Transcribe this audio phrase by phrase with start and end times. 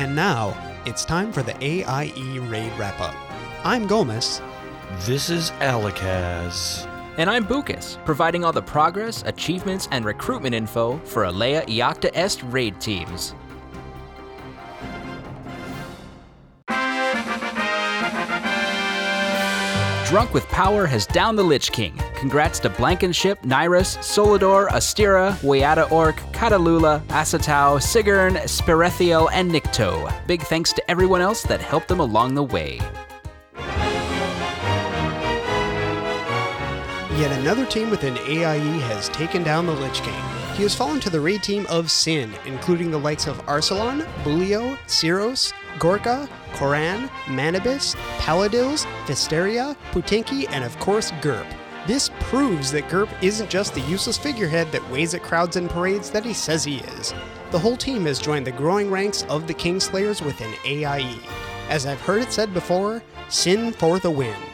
[0.00, 0.56] And now,
[0.86, 3.14] it's time for the AIE Raid Wrap Up.
[3.66, 4.40] I'm Gomez.
[5.00, 6.86] This is Alikaz.
[7.18, 12.42] And I'm Bukas, providing all the progress, achievements, and recruitment info for Alea Iacta Est
[12.44, 13.34] raid teams.
[20.08, 22.00] Drunk with Power has downed the Lich King.
[22.20, 30.12] Congrats to Blankenship, Nyrus, Solidor, Astira, Wayata Orc, Catalula, Asatau, Sigurn, Spirethiel, and Nikto.
[30.26, 32.78] Big thanks to everyone else that helped them along the way.
[37.16, 40.22] Yet another team within AIE has taken down the Lich King.
[40.56, 44.76] He has fallen to the raid team of Sin, including the likes of Arsalan, Bulio,
[44.86, 51.46] Cyros, Gorka, Koran, Manibus, Paladils, Fisteria, Putinki, and of course Gerp.
[51.86, 56.10] This proves that Gerp isn't just the useless figurehead that waves at crowds and parades
[56.10, 57.14] that he says he is.
[57.50, 61.18] The whole team has joined the growing ranks of the Kingslayers within AIE.
[61.68, 64.49] As I've heard it said before, Sin for the win.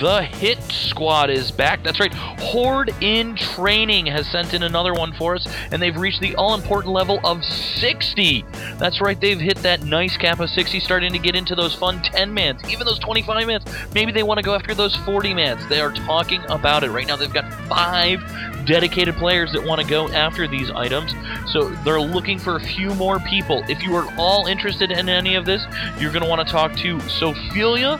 [0.00, 1.82] The Hit Squad is back.
[1.82, 2.12] That's right.
[2.12, 6.54] Horde in Training has sent in another one for us, and they've reached the all
[6.54, 8.44] important level of 60.
[8.76, 9.18] That's right.
[9.18, 12.62] They've hit that nice cap of 60, starting to get into those fun 10 mans,
[12.68, 13.64] even those 25 mans.
[13.94, 15.66] Maybe they want to go after those 40 mans.
[15.68, 17.16] They are talking about it right now.
[17.16, 18.20] They've got five
[18.66, 21.14] dedicated players that want to go after these items.
[21.52, 23.62] So they're looking for a few more people.
[23.66, 25.64] If you are all interested in any of this,
[25.98, 27.98] you're going to want to talk to Sophelia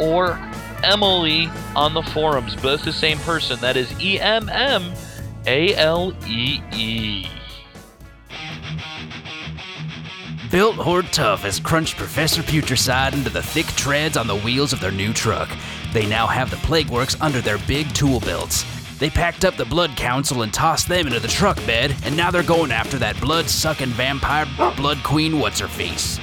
[0.00, 0.38] or
[0.84, 3.58] Emily on the forums, both the same person.
[3.60, 4.92] That is E M M
[5.46, 7.26] A L E E.
[10.50, 14.80] Built Horde Tough has crunched Professor Putricide into the thick treads on the wheels of
[14.80, 15.50] their new truck.
[15.92, 18.64] They now have the Plague Works under their big tool belts.
[18.98, 22.30] They packed up the Blood Council and tossed them into the truck bed, and now
[22.30, 26.20] they're going after that blood sucking vampire Blood Queen What's Her Face.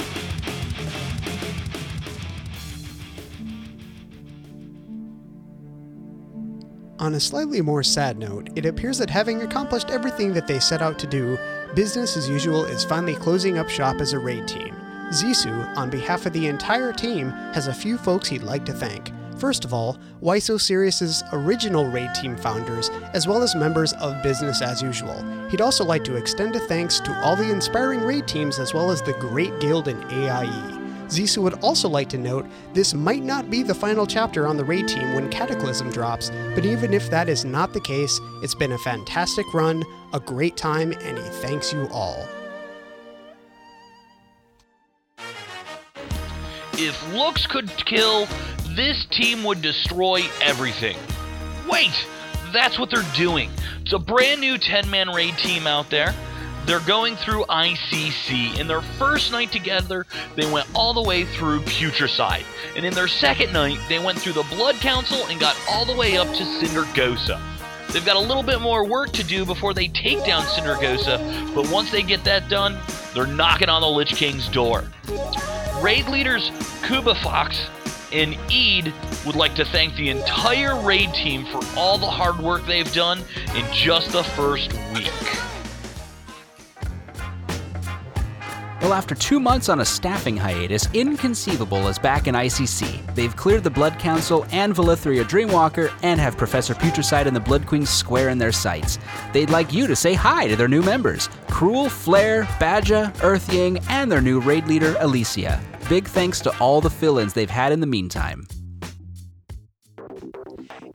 [7.01, 10.84] On a slightly more sad note, it appears that having accomplished everything that they set
[10.84, 11.35] out to do,
[11.73, 14.75] business as usual is finally closing up shop as a raid team.
[15.09, 19.12] Zisu, on behalf of the entire team, has a few folks he'd like to thank.
[19.39, 24.22] First of all, Why So Serious's original raid team founders, as well as members of
[24.22, 25.25] Business as Usual.
[25.50, 28.91] He'd also like to extend a thanks to all the inspiring raid teams as well
[28.91, 30.81] as the Great Guild in AIE.
[31.12, 34.64] Zisu would also like to note this might not be the final chapter on the
[34.64, 38.72] raid team when Cataclysm drops, but even if that is not the case, it's been
[38.72, 39.84] a fantastic run,
[40.14, 42.26] a great time, and he thanks you all.
[46.74, 48.26] If looks could kill,
[48.70, 50.96] this team would destroy everything.
[51.70, 52.08] Wait,
[52.54, 53.50] that's what they're doing.
[53.82, 56.16] It's a brand new 10 man raid team out there.
[56.66, 58.60] They're going through ICC.
[58.60, 60.06] In their first night together,
[60.36, 62.44] they went all the way through Putricide.
[62.76, 65.96] And in their second night, they went through the Blood Council and got all the
[65.96, 67.42] way up to Sindragosa.
[67.92, 71.70] They've got a little bit more work to do before they take down Sindragosa, but
[71.70, 72.78] once they get that done,
[73.14, 74.86] they're knocking on the Lich King's door.
[75.82, 76.52] Raid leaders
[76.84, 77.68] Kuba Fox
[78.14, 78.94] and Eid
[79.26, 83.20] would like to thank the entire raid team for all the hard work they've done
[83.56, 85.50] in just the first week.
[88.91, 93.16] Well, after two months on a staffing hiatus, Inconceivable is back in ICC.
[93.16, 97.66] They've cleared the Blood Council and Valithria Dreamwalker and have Professor Putricide and the Blood
[97.66, 99.00] Queen square in their sights.
[99.31, 104.12] They'd like you to say hi to their new members Cruel, Flare, Badja, Earthying, and
[104.12, 105.62] their new raid leader, Alicia.
[105.88, 108.46] Big thanks to all the fill ins they've had in the meantime.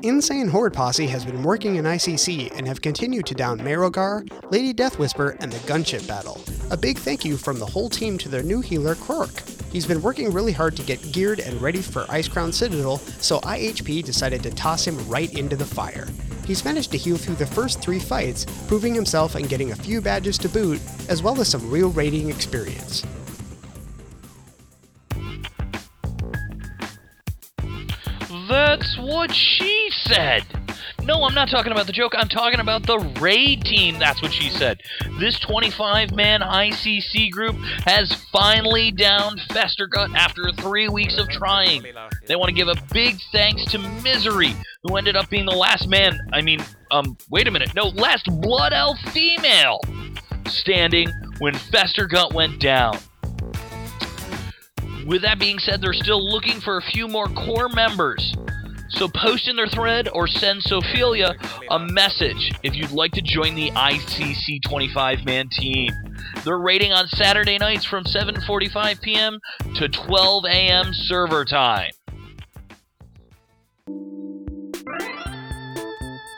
[0.03, 4.75] Insane Horde Posse has been working in ICC and have continued to down Marrowgar, Lady
[4.75, 6.39] Death Whisper, and the gunship battle.
[6.71, 9.43] A big thank you from the whole team to their new healer, Krork.
[9.73, 14.05] He's been working really hard to get geared and ready for Icecrown Citadel, so IHP
[14.05, 16.07] decided to toss him right into the fire.
[16.45, 20.03] He's managed to heal through the first three fights, proving himself and getting a few
[20.03, 20.79] badges to boot,
[21.09, 23.03] as well as some real raiding experience.
[28.49, 30.45] That's what she said.
[31.03, 32.15] No, I'm not talking about the joke.
[32.17, 33.99] I'm talking about the raid team.
[33.99, 34.81] That's what she said.
[35.21, 37.55] This 25 man ICC group
[37.85, 41.85] has finally downed Festergut after three weeks of trying.
[42.27, 45.89] They want to give a big thanks to Misery, who ended up being the last
[45.89, 46.19] man.
[46.33, 46.61] I mean,
[46.91, 47.73] um, wait a minute.
[47.75, 49.81] No, last Blood Elf female
[50.49, 52.99] standing when Festergut went down.
[55.07, 58.35] With that being said, they're still looking for a few more core members.
[58.89, 61.35] So post in their thread or send Sophelia
[61.71, 65.91] a message if you'd like to join the ICC 25 man team.
[66.45, 69.39] They're raiding on Saturday nights from 7:45 p.m.
[69.77, 70.93] to 12 a.m.
[70.93, 71.93] server time.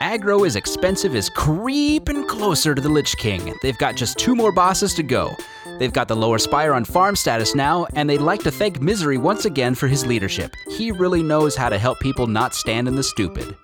[0.03, 3.55] Aggro is expensive is creeping closer to the Lich King.
[3.63, 5.37] They've got just two more bosses to go.
[5.79, 9.19] They've got the lower spire on farm status now, and they'd like to thank Misery
[9.19, 10.55] once again for his leadership.
[10.77, 13.57] He really knows how to help people not stand in the stupid.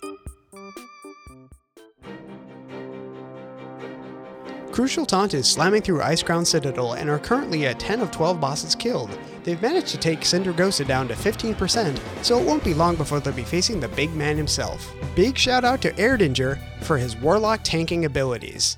[4.74, 8.74] Crucial Taunt is slamming through Icecrown Citadel and are currently at 10 of 12 bosses
[8.74, 9.16] killed.
[9.44, 13.32] They've managed to take Sindragosa down to 15%, so it won't be long before they'll
[13.32, 14.92] be facing the big man himself.
[15.14, 18.76] Big shout out to Erdinger for his Warlock tanking abilities.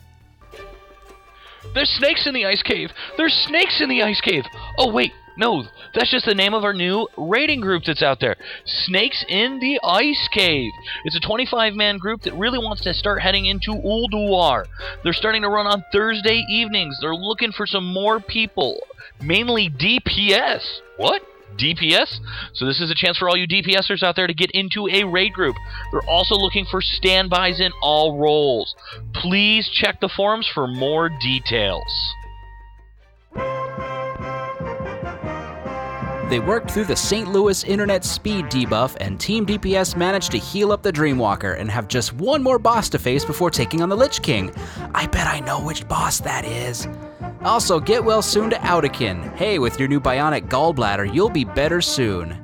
[1.77, 2.91] There's snakes in the ice cave.
[3.19, 4.45] There's snakes in the ice cave.
[4.79, 5.65] Oh wait, no,
[5.95, 8.37] that's just the name of our new raiding group that's out there.
[8.65, 10.73] Snakes in the Ice Cave.
[11.05, 14.65] It's a 25-man group that really wants to start heading into Ulduar.
[15.05, 16.97] They're starting to run on Thursday evenings.
[17.03, 18.79] They're looking for some more people,
[19.21, 20.63] mainly DPS.
[20.97, 21.21] What?
[21.57, 22.19] DPS.
[22.55, 25.05] So this is a chance for all you DPSers out there to get into a
[25.05, 25.57] raid group.
[25.91, 28.75] They're also looking for standbys in all roles.
[29.15, 32.15] Please check the forums for more details.
[36.29, 37.29] They worked through the St.
[37.31, 41.87] Louis internet speed debuff, and Team DPS managed to heal up the Dreamwalker and have
[41.87, 44.53] just one more boss to face before taking on the Lich King.
[44.93, 46.89] I bet I know which boss that is.
[47.47, 49.33] Also, get well soon to Audikin.
[49.37, 52.37] Hey, with your new bionic gallbladder, you'll be better soon.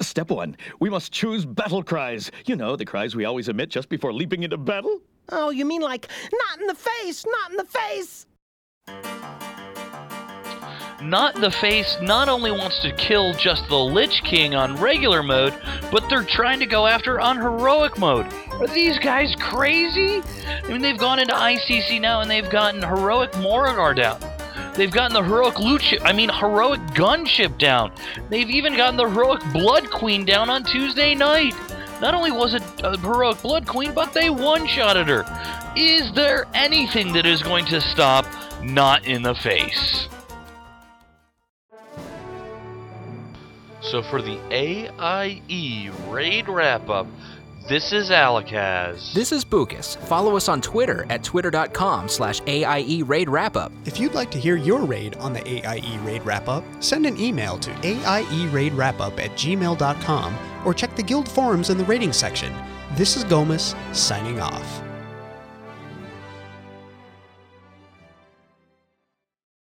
[0.00, 2.30] Step one, we must choose battle cries.
[2.46, 5.00] You know, the cries we always emit just before leaping into battle.
[5.28, 8.26] Oh, you mean like, not in the face, not in the face?
[11.00, 15.22] Not in the Face not only wants to kill just the Lich King on regular
[15.22, 15.54] mode,
[15.92, 18.26] but they're trying to go after on heroic mode.
[18.54, 20.20] Are these guys crazy?
[20.64, 24.20] I mean, they've gone into ICC now and they've gotten heroic Marrowgar down.
[24.74, 27.92] They've gotten the heroic loot I mean, heroic gunship down.
[28.28, 31.54] They've even gotten the heroic Blood Queen down on Tuesday night.
[32.00, 35.24] Not only was it a heroic Blood Queen, but they one-shotted her.
[35.76, 38.26] Is there anything that is going to stop
[38.62, 40.08] Not in the Face?
[43.90, 47.06] So for the AIE raid wrap up,
[47.68, 49.12] this is Alakaz.
[49.12, 49.96] This is Bucus.
[49.96, 53.72] Follow us on Twitter at twitter.com slash AIE Raid Wrap-Up.
[53.84, 57.18] If you'd like to hear your raid on the AIE Raid Wrap Up, send an
[57.18, 61.84] email to AIE Raid Wrap Up at gmail.com or check the guild forums in the
[61.84, 62.54] raiding section.
[62.94, 64.87] This is Gomus, signing off.